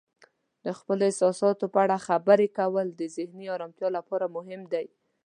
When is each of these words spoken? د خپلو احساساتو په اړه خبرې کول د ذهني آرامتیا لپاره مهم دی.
د 0.65 0.67
خپلو 0.79 1.01
احساساتو 1.09 1.65
په 1.73 1.79
اړه 1.85 2.05
خبرې 2.07 2.47
کول 2.59 2.87
د 2.93 3.01
ذهني 3.15 3.45
آرامتیا 3.55 3.89
لپاره 3.97 4.25
مهم 4.37 4.61
دی. 4.73 4.85